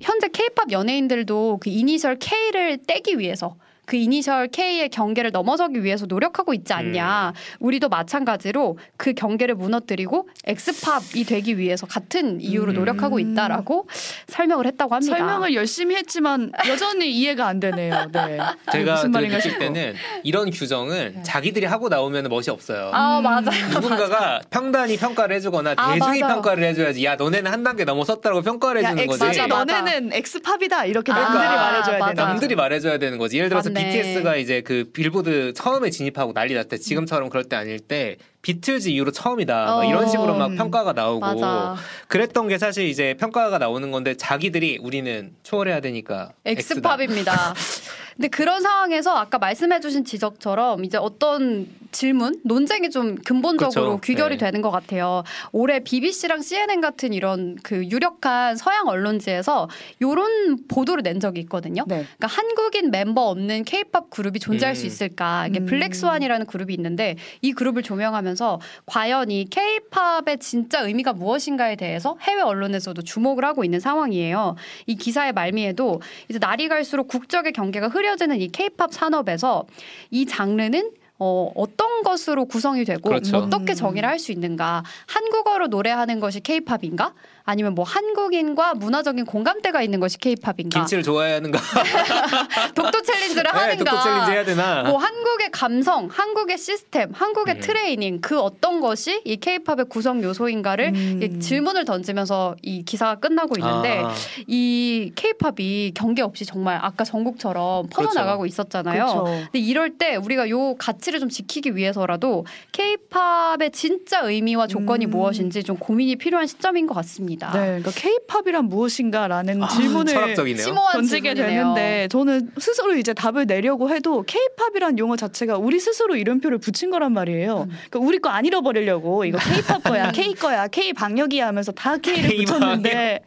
현재 0.00 0.28
K-팝 0.28 0.72
연예인들도 0.72 1.58
그 1.62 1.70
이니셜 1.70 2.18
K를 2.18 2.78
떼기 2.86 3.18
위해서 3.18 3.56
그 3.86 3.96
이니셜 3.96 4.48
K의 4.48 4.88
경계를 4.88 5.30
넘어서기 5.30 5.84
위해서 5.84 6.06
노력하고 6.06 6.54
있지 6.54 6.72
않냐. 6.72 7.32
우리도 7.58 7.88
마찬가지로 7.88 8.78
그 8.96 9.12
경계를 9.12 9.54
무너뜨리고 9.54 10.28
엑스팝이 10.46 11.24
되기 11.26 11.58
위해서 11.58 11.86
같은 11.86 12.40
이유로 12.40 12.72
음. 12.72 12.74
노력하고 12.76 13.18
있다라고 13.18 13.88
설명을 14.28 14.66
했다고 14.66 14.94
합니다. 14.94 15.16
설명을 15.16 15.54
열심히 15.54 15.96
했지만 15.96 16.50
여전히 16.68 17.10
이해가 17.10 17.46
안 17.46 17.60
되네요. 17.60 18.10
네. 18.12 18.38
제가 18.72 18.94
무슨 18.94 19.10
늘 19.12 19.22
말인가. 19.28 19.58
때는 19.58 19.94
이런 20.22 20.50
규정은 20.50 21.22
자기들이 21.22 21.66
하고 21.66 21.88
나오면 21.88 22.28
멋이 22.28 22.44
없어요. 22.48 22.90
아 22.92 23.20
맞아. 23.20 23.50
누군가가 23.68 24.40
평단이 24.50 24.96
평가를 24.96 25.36
해주거나 25.36 25.74
아, 25.76 25.92
대중이 25.94 26.20
맞아요. 26.20 26.34
평가를 26.34 26.64
해줘야지. 26.64 27.04
야 27.04 27.16
너네는 27.16 27.50
한 27.50 27.62
단계 27.62 27.84
넘어섰다라고 27.84 28.42
평가를 28.42 28.82
야, 28.82 28.88
해주는 28.88 29.06
거지. 29.06 29.24
X, 29.24 29.40
맞아, 29.40 29.46
맞아. 29.46 29.80
너네는 29.82 30.12
엑스팝이다 30.12 30.86
이렇게 30.86 31.12
아, 31.12 31.14
남들이 31.20 31.44
말해줘야 31.44 31.98
맞아. 31.98 32.14
되나? 32.14 32.28
남들이 32.28 32.54
말해줘야 32.54 32.98
되는 32.98 33.18
거지. 33.18 33.36
예를 33.36 33.48
들어서 33.48 33.70
맞 33.70 33.73
네. 33.74 33.90
BTS가 33.90 34.36
이제 34.36 34.60
그 34.60 34.90
빌보드 34.92 35.52
처음에 35.54 35.90
진입하고 35.90 36.32
난리 36.32 36.54
났을 36.54 36.68
때 36.68 36.78
지금처럼 36.78 37.28
그럴 37.28 37.44
때 37.44 37.56
아닐 37.56 37.78
때 37.78 38.16
비틀즈 38.42 38.88
이후로 38.88 39.10
처음이다. 39.10 39.64
막 39.64 39.78
어. 39.78 39.84
이런 39.84 40.08
식으로 40.08 40.36
막 40.36 40.46
음. 40.46 40.56
평가가 40.56 40.92
나오고 40.92 41.20
맞아. 41.20 41.76
그랬던 42.08 42.48
게 42.48 42.58
사실 42.58 42.86
이제 42.86 43.14
평가가 43.14 43.58
나오는 43.58 43.90
건데 43.90 44.16
자기들이 44.16 44.78
우리는 44.82 45.34
초월해야 45.42 45.80
되니까. 45.80 46.32
엑스팝입니다. 46.44 47.54
근데 48.16 48.28
그런 48.28 48.62
상황에서 48.62 49.16
아까 49.16 49.38
말씀해주신 49.38 50.04
지적처럼 50.04 50.84
이제 50.84 50.96
어떤 50.98 51.66
질문, 51.94 52.40
논쟁이 52.44 52.90
좀 52.90 53.14
근본적으로 53.14 53.98
그쵸. 53.98 54.00
귀결이 54.00 54.36
네. 54.36 54.44
되는 54.46 54.60
것 54.60 54.70
같아요. 54.70 55.22
올해 55.52 55.80
BBC랑 55.80 56.42
CNN 56.42 56.80
같은 56.80 57.12
이런 57.12 57.56
그 57.62 57.84
유력한 57.86 58.56
서양 58.56 58.88
언론지에서 58.88 59.68
이런 60.00 60.58
보도를 60.68 61.02
낸 61.02 61.20
적이 61.20 61.40
있거든요. 61.42 61.84
네. 61.86 62.04
그러니까 62.18 62.26
한국인 62.26 62.90
멤버 62.90 63.22
없는 63.28 63.64
K-팝 63.64 64.10
그룹이 64.10 64.40
존재할 64.40 64.74
음. 64.74 64.76
수 64.76 64.86
있을까? 64.86 65.46
이게 65.46 65.60
음. 65.60 65.66
블랙스완이라는 65.66 66.46
그룹이 66.46 66.74
있는데 66.74 67.16
이 67.40 67.52
그룹을 67.52 67.82
조명하면서 67.82 68.60
과연 68.86 69.30
이 69.30 69.46
K-팝의 69.46 70.38
진짜 70.40 70.80
의미가 70.80 71.12
무엇인가에 71.12 71.76
대해서 71.76 72.18
해외 72.22 72.42
언론에서도 72.42 73.00
주목을 73.02 73.44
하고 73.44 73.64
있는 73.64 73.78
상황이에요. 73.78 74.56
이 74.86 74.96
기사의 74.96 75.32
말미에도 75.32 76.02
이제 76.28 76.38
날이 76.40 76.68
갈수록 76.68 77.06
국적의 77.06 77.52
경계가 77.52 77.88
흐려지는 77.88 78.40
이 78.40 78.48
K-팝 78.48 78.92
산업에서 78.92 79.64
이 80.10 80.26
장르는 80.26 80.90
어, 81.18 81.52
어떤 81.54 82.02
것으로 82.02 82.44
구성이 82.46 82.84
되고 82.84 83.08
그렇죠. 83.08 83.36
어떻게 83.38 83.74
정의를 83.74 84.08
할 84.08 84.18
수 84.18 84.32
있는가? 84.32 84.82
한국어로 85.06 85.66
노래하는 85.68 86.18
것이 86.20 86.40
K-팝인가? 86.40 87.14
아니면 87.46 87.74
뭐 87.74 87.84
한국인과 87.84 88.74
문화적인 88.74 89.26
공감대가 89.26 89.82
있는 89.82 90.00
것이 90.00 90.16
K-팝인가? 90.18 90.80
김치를 90.80 91.02
좋아해야 91.02 91.36
하는가? 91.36 91.60
독도 92.74 93.02
챌린지를 93.02 93.42
네, 93.42 93.48
하는가? 93.50 93.84
독도 93.84 94.02
챌린지 94.02 94.30
해야 94.30 94.44
되나? 94.44 94.82
뭐 94.84 94.96
한국의 94.96 95.50
감성, 95.50 96.08
한국의 96.10 96.56
시스템, 96.56 97.10
한국의 97.12 97.56
음. 97.56 97.60
트레이닝 97.60 98.20
그 98.22 98.40
어떤 98.40 98.80
것이 98.80 99.20
이 99.26 99.36
K-팝의 99.36 99.90
구성 99.90 100.22
요소인가를 100.22 100.94
음. 100.94 101.20
이 101.22 101.38
질문을 101.38 101.84
던지면서 101.84 102.56
이 102.62 102.82
기사가 102.82 103.16
끝나고 103.16 103.56
있는데 103.58 103.98
아, 103.98 104.14
이 104.46 105.12
K-팝이 105.14 105.92
경계 105.94 106.22
없이 106.22 106.46
정말 106.46 106.78
아까 106.80 107.04
전국처럼 107.04 107.88
퍼져나가고 107.90 108.46
있었잖아요. 108.46 109.04
그렇죠. 109.04 109.24
근데 109.24 109.58
이럴 109.58 109.98
때 109.98 110.16
우리가 110.16 110.48
요 110.48 110.76
가치를 110.76 111.20
좀 111.20 111.28
지키기 111.28 111.76
위해서라도 111.76 112.46
K-팝의 112.72 113.70
진짜 113.72 114.20
의미와 114.20 114.66
조건이 114.66 115.04
음. 115.04 115.10
무엇인지 115.10 115.62
좀 115.62 115.76
고민이 115.76 116.16
필요한 116.16 116.46
시점인 116.46 116.86
것 116.86 116.94
같습니다. 116.94 117.33
네, 117.52 117.58
그러니까 117.80 117.90
K-팝이란 117.92 118.66
무엇인가라는 118.66 119.62
아, 119.62 119.68
질문을 119.68 120.12
던지게 120.34 121.34
질문이네요. 121.34 121.74
되는데 121.74 122.08
저는 122.10 122.50
스스로 122.58 122.94
이제 122.96 123.12
답을 123.14 123.46
내려고 123.46 123.90
해도 123.90 124.22
K-팝이란 124.22 124.98
용어 124.98 125.16
자체가 125.16 125.58
우리 125.58 125.80
스스로 125.80 126.16
이름표를 126.16 126.58
붙인 126.58 126.90
거란 126.90 127.12
말이에요. 127.12 127.68
그러니까 127.90 127.98
우리 128.00 128.18
거 128.18 128.28
안 128.34 128.44
잃어버리려고 128.44 129.24
이거 129.24 129.38
K-팝 129.38 129.82
거야, 129.84 130.10
K 130.12 130.34
거야, 130.34 130.66
K 130.68 130.92
방역이야 130.92 131.46
하면서 131.46 131.70
다 131.72 131.96
K를 131.98 132.28
K 132.28 132.44
붙였는데 132.44 133.20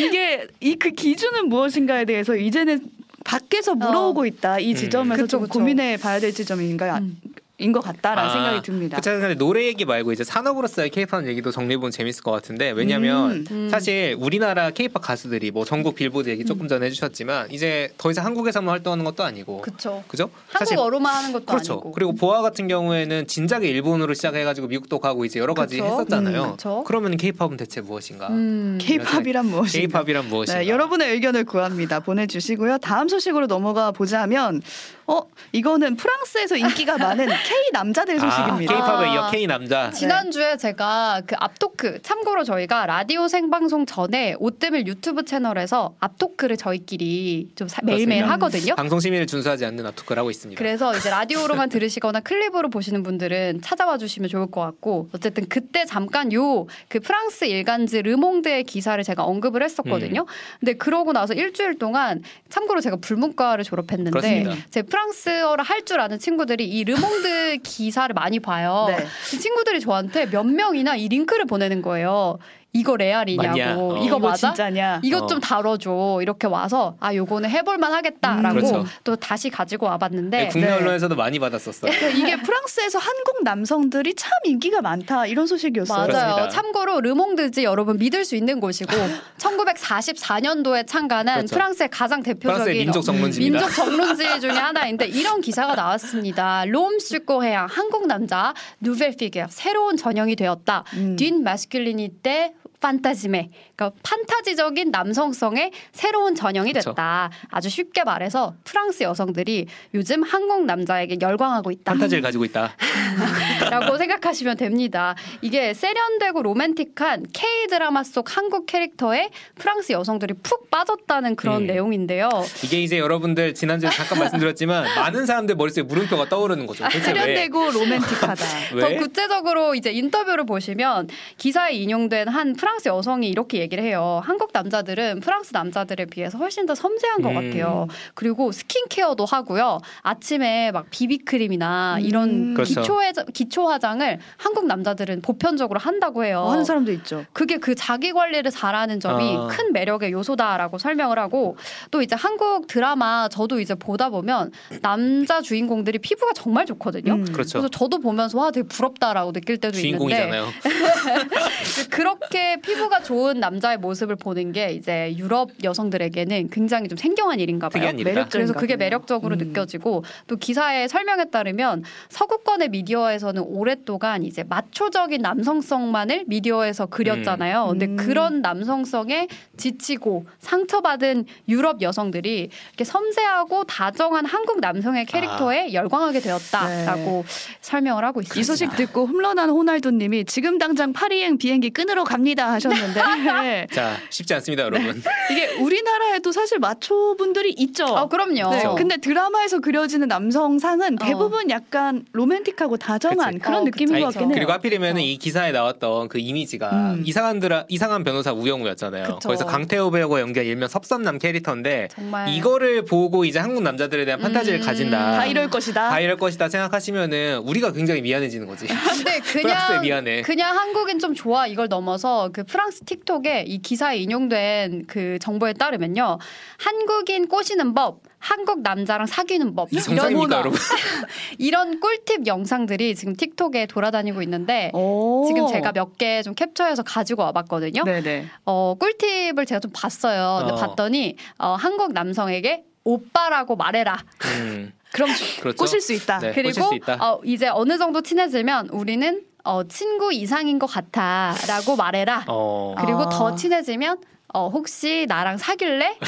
이게 0.00 0.46
이 0.60 0.76
그 0.76 0.90
기준은 0.90 1.48
무엇인가에 1.48 2.04
대해서 2.04 2.34
이제는 2.36 2.80
밖에서 3.24 3.74
물어오고 3.76 4.26
있다. 4.26 4.58
이 4.58 4.70
음. 4.72 4.76
지점에서 4.76 5.22
그쵸, 5.22 5.26
좀 5.38 5.42
그쵸. 5.42 5.52
고민해 5.58 5.96
봐야 5.98 6.18
될 6.18 6.32
지점인가 6.34 6.98
음. 6.98 7.16
인것 7.58 7.84
같다라는 7.84 8.30
아, 8.30 8.32
생각이 8.32 8.62
듭니다. 8.62 8.96
그쵸. 8.96 9.10
근데 9.12 9.34
노래 9.34 9.64
얘기 9.66 9.84
말고 9.84 10.12
이제 10.12 10.24
산업으로서의 10.24 10.90
K-팝 10.90 11.26
얘기도 11.26 11.50
정리해보면 11.50 11.90
재밌을 11.92 12.22
것 12.22 12.30
같은데 12.32 12.70
왜냐면 12.70 13.30
음. 13.32 13.44
음. 13.50 13.68
사실 13.70 14.16
우리나라 14.18 14.70
K-팝 14.70 15.00
가수들이 15.00 15.50
뭐 15.50 15.64
전국 15.64 15.94
빌보드 15.94 16.28
얘기 16.28 16.44
조금 16.44 16.66
전에 16.66 16.86
해주셨지만 16.86 17.50
이제 17.50 17.90
더 17.98 18.10
이상 18.10 18.24
한국에서만 18.24 18.70
활동하는 18.72 19.04
것도 19.04 19.22
아니고 19.22 19.60
그쵸. 19.60 20.02
그죠? 20.08 20.30
한국어로만 20.48 21.14
하는 21.14 21.32
것도 21.32 21.44
그렇죠. 21.44 21.74
아니고. 21.74 21.92
그리고 21.92 22.14
보아 22.14 22.42
같은 22.42 22.68
경우에는 22.68 23.26
진작에 23.26 23.68
일본으로 23.68 24.14
시작해가지고 24.14 24.66
미국도 24.68 24.98
가고 24.98 25.24
이제 25.24 25.38
여러 25.38 25.54
가지 25.54 25.76
그쵸. 25.76 25.86
했었잖아요. 25.86 26.42
음, 26.44 26.50
그쵸. 26.52 26.84
그러면 26.86 27.16
K-팝은 27.16 27.58
대체 27.58 27.80
무엇인가? 27.80 28.28
음. 28.28 28.78
K-팝이란 28.80 29.46
무엇인가? 29.46 29.78
K-팝이란 29.78 30.28
무엇인가? 30.28 30.60
네, 30.60 30.68
여러분의 30.68 31.12
의견을 31.12 31.44
구합니다. 31.44 32.00
보내주시고요. 32.00 32.78
다음 32.78 33.08
소식으로 33.08 33.46
넘어가 33.46 33.92
보자면, 33.92 34.62
어 35.06 35.20
이거는 35.52 35.96
프랑스에서 35.96 36.56
인기가 36.56 36.96
많은 36.96 37.26
K 37.44 37.70
남자들 37.72 38.16
아, 38.16 38.30
소식입니다. 38.30 38.72
K-팝에 38.74 39.06
아. 39.08 39.14
이어 39.14 39.30
K 39.30 39.46
남자. 39.46 39.90
지난주에 39.90 40.56
제가 40.56 41.22
그 41.26 41.34
앞토크 41.38 42.00
참고로 42.02 42.44
저희가 42.44 42.86
라디오 42.86 43.26
생방송 43.28 43.84
전에 43.86 44.34
오뜨밀 44.38 44.86
유튜브 44.86 45.24
채널에서 45.24 45.94
앞토크를 46.00 46.56
저희끼리 46.56 47.50
좀 47.56 47.68
사- 47.68 47.80
매일매일. 47.82 48.28
하거든요. 48.30 48.74
방송 48.76 49.00
심의를 49.00 49.26
준수하지 49.26 49.64
않는 49.66 49.84
앞토크를 49.86 50.20
하고 50.20 50.30
있습니다. 50.30 50.58
그래서 50.58 50.96
이제 50.96 51.10
라디오로만 51.10 51.68
들으시거나 51.70 52.20
클립으로 52.20 52.70
보시는 52.70 53.02
분들은 53.02 53.60
찾아와 53.62 53.98
주시면 53.98 54.28
좋을 54.28 54.50
것 54.50 54.60
같고 54.60 55.08
어쨌든 55.12 55.46
그때 55.48 55.84
잠깐 55.84 56.32
요 56.32 56.66
그 56.88 57.00
프랑스 57.00 57.44
일간지 57.44 58.02
르몽드의 58.02 58.64
기사를 58.64 59.02
제가 59.02 59.24
언급을 59.24 59.62
했었거든요. 59.62 60.26
근데 60.60 60.74
그러고 60.74 61.12
나서 61.12 61.34
일주일 61.34 61.78
동안 61.78 62.22
참고로 62.50 62.80
제가 62.80 62.96
불문과를 62.96 63.64
졸업했는데 63.64 64.10
그렇습니다. 64.10 64.54
제 64.70 64.82
프랑스어를 64.96 65.64
할 65.64 65.82
줄 65.84 65.98
아는 66.00 66.18
친구들이 66.20 66.64
이 66.68 66.84
르몽드 66.84 67.58
기사를 67.64 68.12
많이 68.14 68.38
봐요. 68.38 68.84
네. 68.88 69.04
이 69.34 69.38
친구들이 69.40 69.80
저한테 69.80 70.26
몇 70.30 70.44
명이나 70.44 70.94
이 70.94 71.08
링크를 71.08 71.46
보내는 71.46 71.82
거예요. 71.82 72.38
이거 72.74 72.96
레알이냐고. 72.96 73.48
맞냐? 73.48 73.76
어. 73.76 73.98
이거 74.02 74.18
맞아? 74.18 74.48
진짜냐? 74.48 75.00
이것 75.04 75.24
어. 75.24 75.26
좀 75.26 75.40
다뤄줘. 75.40 76.20
이렇게 76.22 76.46
와서 76.46 76.96
아 77.00 77.14
요거는 77.14 77.50
해볼만 77.50 77.92
하겠다라고 77.92 78.48
음, 78.48 78.54
그렇죠. 78.54 78.84
또 79.04 79.14
다시 79.14 79.50
가지고 79.50 79.86
와봤는데 79.86 80.38
네, 80.38 80.48
국내 80.48 80.68
네. 80.68 80.72
언론에서도 80.72 81.14
많이 81.14 81.38
받았었어요. 81.38 81.92
그러니까 81.92 82.08
이게 82.18 82.36
프랑스에서 82.42 82.98
한국 82.98 83.44
남성들이 83.44 84.14
참 84.14 84.30
인기가 84.44 84.80
많다 84.80 85.26
이런 85.26 85.46
소식이었어요. 85.46 85.98
맞아요. 85.98 86.08
그렇습니다. 86.34 86.48
참고로 86.48 87.02
르몽드지 87.02 87.64
여러분 87.64 87.98
믿을 87.98 88.24
수 88.24 88.36
있는 88.36 88.58
곳이고 88.58 88.90
1944년도에 89.36 90.86
창간한 90.86 91.36
그렇죠. 91.36 91.54
프랑스의 91.54 91.88
가장 91.90 92.22
프랑스의 92.22 92.34
대표적인 92.38 92.72
민족 92.78 93.02
정론지입니다. 93.02 93.66
민족 93.66 93.74
정론지 93.74 94.40
중에 94.40 94.50
하나인데 94.52 95.06
이런 95.08 95.42
기사가 95.42 95.74
나왔습니다. 95.74 96.64
롬 96.64 96.98
슈코 96.98 97.44
해양 97.44 97.66
한국 97.66 98.06
남자 98.06 98.54
누벨 98.80 99.14
피겨 99.18 99.46
새로운 99.50 99.98
전형이 99.98 100.36
되었다. 100.36 100.84
음. 100.94 101.16
딘 101.16 101.44
마스큘리니테 101.44 102.61
판타지메. 102.82 103.48
그러니까 103.76 103.98
판타지적인 104.02 104.90
남성성의 104.90 105.70
새로운 105.92 106.34
전형이 106.34 106.72
그쵸. 106.72 106.90
됐다. 106.90 107.30
아주 107.50 107.70
쉽게 107.70 108.04
말해서 108.04 108.54
프랑스 108.64 109.04
여성들이 109.04 109.66
요즘 109.94 110.22
한국 110.22 110.64
남자에게 110.66 111.18
열광하고 111.20 111.70
있다. 111.70 111.92
판타지를 111.92 112.22
가지고 112.22 112.44
있다. 112.44 112.74
라고 113.70 113.96
생각하시면 113.96 114.56
됩니다. 114.56 115.14
이게 115.40 115.72
세련되고 115.72 116.42
로맨틱한 116.42 117.26
K 117.32 117.68
드라마 117.68 118.02
속 118.02 118.36
한국 118.36 118.66
캐릭터에 118.66 119.30
프랑스 119.54 119.92
여성들이 119.92 120.34
푹 120.42 120.68
빠졌다는 120.70 121.36
그런 121.36 121.62
음. 121.62 121.66
내용인데요. 121.68 122.28
이게 122.64 122.82
이제 122.82 122.98
여러분들 122.98 123.54
지난주에 123.54 123.90
잠깐 123.90 124.18
말씀드렸지만 124.18 124.84
많은 124.96 125.24
사람들 125.26 125.54
머릿속에 125.54 125.84
물음표가 125.86 126.28
떠오르는 126.28 126.66
거죠. 126.66 126.84
왜? 126.84 127.00
세련되고 127.00 127.70
로맨틱하다. 127.70 128.34
더 128.80 128.88
왜? 128.88 128.96
구체적으로 128.96 129.76
이제 129.76 129.92
인터뷰를 129.92 130.44
보시면 130.44 131.08
기사에 131.38 131.74
인용된 131.74 132.26
한 132.26 132.54
프랑스 132.54 132.71
여성이 132.86 133.28
이렇게 133.28 133.58
얘기를 133.58 133.82
해요. 133.84 134.20
한국 134.24 134.50
남자들은 134.52 135.20
프랑스 135.20 135.50
남자들에 135.52 136.06
비해서 136.06 136.38
훨씬 136.38 136.66
더 136.66 136.74
섬세한 136.74 137.22
것 137.22 137.30
음. 137.30 137.34
같아요. 137.34 137.88
그리고 138.14 138.52
스킨케어도 138.52 139.24
하고요. 139.24 139.80
아침에 140.02 140.70
막 140.72 140.86
비비크림이나 140.90 141.98
이런 142.00 142.28
음. 142.30 142.54
그렇죠. 142.54 142.80
기초 142.80 143.00
화장, 143.00 143.24
기초 143.32 143.68
화장을 143.68 144.18
한국 144.36 144.66
남자들은 144.66 145.22
보편적으로 145.22 145.78
한다고 145.78 146.24
해요. 146.24 146.40
어, 146.40 146.50
하는 146.50 146.64
사람도 146.64 146.92
있죠. 146.92 147.24
그게 147.32 147.58
그 147.58 147.74
자기 147.74 148.12
관리를 148.12 148.50
잘하는 148.50 149.00
점이 149.00 149.36
아. 149.36 149.46
큰 149.48 149.72
매력의 149.72 150.12
요소다라고 150.12 150.78
설명을 150.78 151.18
하고 151.18 151.56
또 151.90 152.02
이제 152.02 152.16
한국 152.16 152.66
드라마 152.66 153.28
저도 153.28 153.60
이제 153.60 153.74
보다 153.74 154.10
보면 154.10 154.52
남자 154.80 155.40
주인공들이 155.40 155.98
피부가 155.98 156.32
정말 156.34 156.66
좋거든요. 156.66 157.14
음. 157.14 157.24
그렇죠. 157.32 157.58
그래서 157.58 157.68
저도 157.68 157.98
보면서 157.98 158.38
와 158.38 158.50
되게 158.50 158.66
부럽다라고 158.66 159.32
느낄 159.32 159.58
때도 159.58 159.78
있는데 159.78 159.98
주인공이잖아요. 159.98 160.46
그렇게 161.90 162.60
피부가 162.62 163.02
좋은 163.02 163.40
남자의 163.40 163.76
모습을 163.78 164.16
보는 164.16 164.52
게 164.52 164.72
이제 164.72 165.14
유럽 165.16 165.50
여성들에게는 165.62 166.50
굉장히 166.50 166.88
좀 166.88 166.96
생경한 166.96 167.40
일인가 167.40 167.68
봐요. 167.68 167.80
특이한 167.80 167.98
일이다. 167.98 168.20
매력적- 168.22 168.32
그래서 168.32 168.52
그게. 168.54 168.76
매력적으로 168.76 169.36
음. 169.36 169.38
느껴지고 169.38 170.04
또 170.26 170.36
기사의 170.36 170.88
설명에 170.88 171.26
따르면 171.26 171.84
서구권의 172.08 172.70
미디어에서는 172.70 173.42
오랫동안 173.42 174.22
이제 174.22 174.42
마초적인 174.44 175.20
남성성만을 175.22 176.24
미디어에서 176.26 176.86
그렸잖아요. 176.86 177.66
근데 177.70 177.86
음. 177.86 177.96
그런 177.96 178.40
남성성에 178.42 179.28
지치고 179.56 180.26
상처받은 180.40 181.26
유럽 181.48 181.82
여성들이 181.82 182.48
이렇게 182.68 182.84
섬세하고 182.84 183.64
다정한 183.64 184.24
한국 184.24 184.60
남성의 184.60 185.06
캐릭터에 185.06 185.72
열광하게 185.72 186.20
되었다라고 186.20 187.24
설명을 187.60 188.04
하고 188.04 188.20
있습니다. 188.20 188.40
이 188.40 188.44
소식 188.44 188.74
듣고 188.76 189.06
흠런한 189.06 189.50
호날두님이 189.50 190.24
지금 190.24 190.58
당장 190.58 190.92
파리행 190.92 191.38
비행기 191.38 191.70
끊으러 191.70 192.04
갑니다 192.04 192.51
하셨는데 192.52 193.02
네. 193.42 193.66
자, 193.72 193.96
쉽지 194.10 194.34
않습니다, 194.34 194.64
여러분. 194.64 195.02
이게 195.30 195.54
우리나라에도 195.54 196.32
사실 196.32 196.58
마초 196.58 197.16
분들이 197.16 197.50
있죠. 197.58 197.84
어, 197.84 198.08
그럼요. 198.08 198.50
네, 198.50 198.62
근데 198.76 198.96
드라마에서 198.96 199.60
그려지는 199.60 200.08
남성상은 200.08 200.94
어. 201.00 201.04
대부분 201.04 201.50
약간 201.50 202.04
로맨틱하고 202.12 202.76
다정한 202.76 203.34
그치. 203.34 203.38
그런 203.44 203.62
어, 203.62 203.64
느낌인 203.64 203.94
그쵸. 203.94 204.00
것 204.00 204.04
같긴 204.14 204.22
해요. 204.30 204.34
그리고 204.34 204.52
하필이면 204.52 204.98
이 204.98 205.16
기사에 205.18 205.52
나왔던 205.52 206.08
그 206.08 206.18
이미지가 206.18 206.70
음. 206.70 207.02
이상한 207.06 207.40
드라 207.40 207.64
이상한 207.68 208.04
변호사 208.04 208.32
우영우였잖아요. 208.32 209.04
그쵸. 209.04 209.18
거기서 209.28 209.46
강태호 209.46 209.90
배우가 209.90 210.20
연기한 210.20 210.46
일명 210.46 210.68
섭섭남 210.68 211.18
캐릭터인데 211.18 211.88
정말 211.92 212.28
이거를 212.28 212.84
보고 212.84 213.24
이제 213.24 213.38
한국 213.38 213.62
남자들에 213.62 214.04
대한 214.04 214.20
판타지를 214.20 214.60
음. 214.60 214.64
가진다. 214.64 215.12
다 215.12 215.26
이럴 215.26 215.48
것이다. 215.48 215.88
다 215.90 216.00
이럴 216.00 216.16
것이다 216.16 216.48
생각하시면은 216.48 217.38
우리가 217.38 217.72
굉장히 217.72 218.00
미안해지는 218.02 218.46
거지. 218.46 218.66
근데 218.66 219.20
프랑스에 219.22 219.42
그냥 219.42 219.82
미안해. 219.82 220.22
그냥 220.22 220.56
한국인 220.56 220.98
좀 220.98 221.14
좋아 221.14 221.46
이걸 221.46 221.68
넘어서 221.68 222.30
그 222.32 222.44
프랑스 222.44 222.84
틱톡에 222.84 223.44
이 223.46 223.58
기사에 223.62 223.96
인용된 223.98 224.86
그 224.86 225.18
정보에 225.20 225.52
따르면요 225.52 226.18
한국인 226.58 227.28
꼬시는 227.28 227.74
법 227.74 228.00
한국 228.18 228.62
남자랑 228.62 229.06
사귀는 229.06 229.54
법이 229.56 229.76
이런 229.90 230.12
여러분? 230.30 230.52
이런 231.38 231.80
꿀팁 231.80 232.26
영상들이 232.26 232.94
지금 232.94 233.16
틱톡에 233.16 233.66
돌아다니고 233.66 234.22
있는데 234.22 234.70
오. 234.74 235.24
지금 235.26 235.46
제가 235.48 235.72
몇 235.72 235.96
개 235.98 236.22
좀 236.22 236.34
캡처해서 236.34 236.82
가지고 236.84 237.22
와봤거든요. 237.22 237.82
네네. 237.84 238.26
어 238.46 238.74
꿀팁을 238.78 239.44
제가 239.46 239.58
좀 239.60 239.72
봤어요. 239.74 240.38
근데 240.40 240.52
어. 240.52 240.56
봤더니 240.56 241.16
어, 241.38 241.54
한국 241.58 241.92
남성에게 241.92 242.64
오빠라고 242.84 243.56
말해라. 243.56 243.98
음, 244.40 244.72
그럼 244.92 245.10
그렇죠. 245.40 245.56
꼬실 245.56 245.80
수 245.80 245.92
있다. 245.92 246.18
네. 246.20 246.32
그리고 246.32 246.68
수 246.68 246.74
있다. 246.74 246.94
어, 247.00 247.20
이제 247.24 247.48
어느 247.48 247.76
정도 247.78 248.02
친해지면 248.02 248.68
우리는 248.70 249.22
어, 249.44 249.62
친구 249.68 250.12
이상인 250.12 250.58
것 250.58 250.66
같아라고 250.66 251.76
말해라. 251.76 252.24
어. 252.28 252.74
그리고 252.78 253.02
아. 253.02 253.08
더 253.08 253.34
친해지면 253.34 253.98
어, 254.34 254.48
혹시 254.48 255.04
나랑 255.10 255.36
사귈래? 255.36 255.98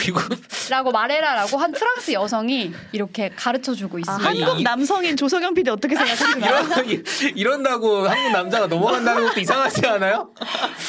라고 0.71 0.93
말해라라고 0.93 1.59
한 1.59 1.73
프랑스 1.73 2.12
여성이 2.12 2.73
이렇게 2.93 3.28
가르쳐 3.37 3.75
주고 3.75 3.99
아, 3.99 4.00
있습니다. 4.00 4.28
아니, 4.30 4.41
한국 4.43 4.61
이- 4.61 4.63
남성인 4.63 5.15
조석영 5.15 5.52
PD 5.52 5.69
어떻게 5.69 5.95
생각하시나요? 5.95 6.63
이런, 6.87 7.04
이런 7.35 7.63
다고 7.63 8.08
한국 8.08 8.32
남자가 8.32 8.67
넘어간다는 8.67 9.26
것도 9.26 9.41
이상하지 9.41 9.87
않아요? 9.89 10.30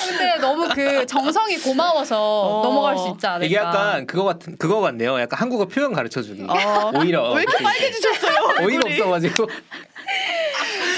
근데 0.07 0.35
너무 0.39 0.69
그 0.73 1.05
정성이 1.07 1.57
고마워서 1.57 2.15
어. 2.61 2.63
넘어갈 2.63 2.97
수 2.97 3.09
있지 3.09 3.27
않을까. 3.27 3.45
이게 3.45 3.55
약간 3.55 4.07
그거 4.07 4.23
같은 4.23 4.55
그거 4.57 4.79
같네요. 4.79 5.19
약간 5.19 5.37
한국어 5.37 5.65
표현 5.65 5.91
가르쳐 5.91 6.21
주기. 6.21 6.41
어. 6.47 6.91
오히려 6.95 7.33
왜 7.33 7.41
이렇게 7.41 7.61
빨개지셨어요? 7.61 8.33
어이가 8.59 8.63
얼굴이? 8.63 8.93
없어가지고. 8.93 9.47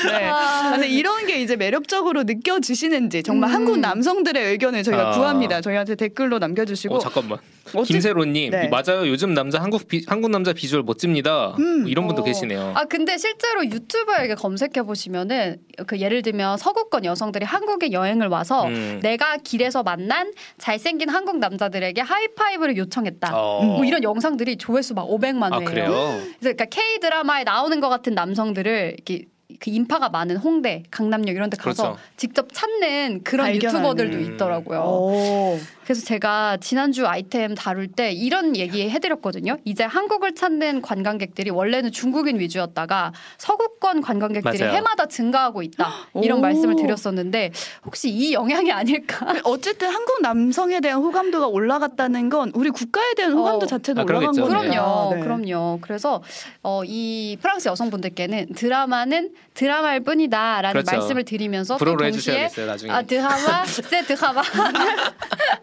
네. 0.08 0.26
아. 0.26 0.72
근데 0.72 0.88
이런 0.88 1.26
게 1.26 1.42
이제 1.42 1.56
매력적으로 1.56 2.24
느껴지시는지 2.24 3.24
정말 3.24 3.50
음. 3.50 3.56
한국 3.56 3.80
남성들의 3.80 4.52
의견을 4.52 4.84
저희가 4.84 5.10
아. 5.10 5.12
구합니다. 5.12 5.62
저희한테 5.62 5.96
댓글로 5.96 6.40
남겨주시고 6.40 6.96
어 6.96 7.00
잠깐만. 7.00 7.40
어찌- 7.74 7.94
김세로님 7.94 8.52
네. 8.52 8.70
맞아요. 8.70 9.08
요즘 9.10 9.34
남자 9.34 9.62
한국 9.62 9.88
비, 9.90 10.04
한국 10.08 10.32
남자 10.32 10.54
비주얼 10.54 10.84
멋집니다. 10.84 11.56
음. 11.60 11.82
뭐 11.82 11.90
이런 11.90 12.08
분도 12.08 12.22
어. 12.22 12.26
계시네요. 12.26 12.74
아 12.76 12.86
근데 12.86 13.18
실제로 13.18 13.66
유튜브에 13.66 14.34
검색해 14.36 14.84
보시면은 14.84 15.58
그 15.86 16.00
예를 16.00 16.22
들면 16.22 16.58
서구권 16.58 17.04
여성들이 17.06 17.46
한국에 17.46 17.92
여행을 17.92 18.28
와서 18.28 18.66
음. 18.68 19.00
내가 19.04 19.38
길에서 19.38 19.84
만난 19.84 20.32
잘생긴 20.58 21.10
한국 21.10 21.40
남자들에게 21.40 22.00
하이파이브를 22.02 22.78
요청했다. 22.78 23.32
어. 23.34 23.64
뭐 23.64 23.84
이런 23.86 24.02
영상들이 24.04 24.58
조회수 24.58 24.94
막 24.94 25.08
500만 25.08 25.52
아 25.54 25.58
회예요. 25.58 25.66
그래요? 25.70 25.88
그래서 25.90 26.30
그러니까 26.40 26.66
K 26.66 27.00
드라마에 27.02 27.44
나오는 27.44 27.80
것 27.82 27.90
같은 27.90 28.16
남성들을 28.16 28.96
이렇게 28.96 29.26
그 29.60 29.70
인파가 29.72 30.10
많은 30.10 30.38
홍대, 30.38 30.84
강남역 30.92 31.36
이런 31.36 31.50
데 31.50 31.58
가서 31.58 31.84
그렇죠. 31.84 32.00
직접 32.18 32.48
찾는 32.54 33.22
그런 33.24 33.48
발견하는. 33.48 33.80
유튜버들도 33.80 34.18
음. 34.18 34.34
있더라고요. 34.34 34.80
오. 34.80 35.60
그래서 35.88 36.06
제가 36.06 36.58
지난주 36.60 37.08
아이템 37.08 37.56
다룰 37.56 37.88
때 37.88 38.12
이런 38.12 38.58
얘기 38.58 38.90
해드렸거든요. 38.90 39.56
이제 39.64 39.86
한국을 39.86 40.36
찾는 40.36 40.82
관광객들이 40.82 41.50
원래는 41.50 41.94
중국인 41.94 42.42
위주였다가 42.42 43.14
서구권 43.38 44.02
관광객들이 44.02 44.60
맞아요. 44.60 44.76
해마다 44.76 45.06
증가하고 45.06 45.64
있다. 45.64 45.90
이런 46.22 46.40
오. 46.40 46.42
말씀을 46.42 46.76
드렸었는데 46.76 47.54
혹시 47.86 48.10
이 48.10 48.34
영향이 48.34 48.70
아닐까? 48.70 49.34
어쨌든 49.46 49.88
한국 49.88 50.22
남성에 50.22 50.82
대한 50.82 51.00
호감도가 51.00 51.48
올라갔다는 51.48 52.28
건 52.28 52.52
우리 52.54 52.70
국가에 52.70 53.14
대한 53.14 53.32
호감도 53.32 53.64
어. 53.64 53.68
자체도 53.68 54.02
아, 54.02 54.04
올라간. 54.04 54.34
거네요. 54.34 54.46
그럼요, 54.46 55.16
네. 55.16 55.22
그럼요. 55.22 55.80
그래서 55.80 56.22
어, 56.64 56.82
이 56.84 57.38
프랑스 57.42 57.70
여성분들께는 57.70 58.56
드라마는 58.56 59.32
드라마일 59.54 60.02
뿐이다라는 60.02 60.74
그렇죠. 60.84 60.98
말씀을 60.98 61.24
드리면서 61.24 61.76
또 61.76 61.80
불어로 61.80 61.98
동시에 62.00 62.12
해주셔야겠어요 62.44 62.66
나중에. 62.66 62.92
아 62.92 63.02
드라마 63.04 63.66
세 63.66 64.02
드라마 64.04 64.42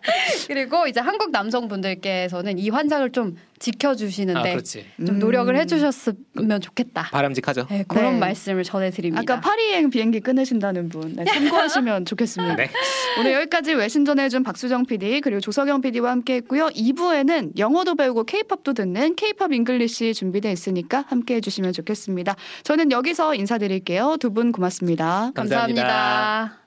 그리고 0.49 0.87
이제 0.87 1.01
한국 1.01 1.31
남성분들께서는 1.31 2.59
이 2.59 2.69
환상을 2.71 3.11
좀아 3.13 3.33
지켜주시는데 3.59 4.51
그렇지. 4.51 4.85
좀 5.07 5.19
노력을 5.19 5.55
음. 5.55 5.61
해주셨으면 5.61 6.61
좋겠다. 6.61 7.05
바람직하죠. 7.13 7.67
네, 7.71 7.85
그런 7.89 8.15
네. 8.15 8.19
말씀을 8.19 8.63
전해드립니다. 8.65 9.21
아까 9.23 9.41
파리행 9.41 9.91
비행기 9.91 10.21
끊으신다는 10.21 10.89
분 10.89 11.15
네, 11.15 11.25
참고하시면 11.25 12.05
좋겠습니다. 12.07 12.57
네. 12.57 12.71
오늘 13.19 13.33
여기까지 13.33 13.73
외신 13.75 14.05
전해준 14.05 14.43
박수정 14.43 14.85
PD 14.87 15.21
그리고 15.23 15.41
조석영 15.41 15.81
PD와 15.81 16.11
함께했고요. 16.11 16.67
2부에는 16.69 17.57
영어도 17.59 17.95
배우고 17.95 18.25
K-팝도 18.25 18.75
듣는 18.75 19.15
K-팝 19.17 19.53
English 19.53 20.13
준비되어 20.15 20.53
있으니까 20.53 21.05
함께해 21.09 21.41
주시면 21.41 21.73
좋겠습니다. 21.73 22.37
저는 22.65 22.93
여기서 22.93 23.35
인사드릴게요. 23.35 24.17
두 24.21 24.35
분 24.35 24.51
고맙습니다. 24.51 25.31
감사합니다. 25.33 25.83
감사합니다. 25.85 26.64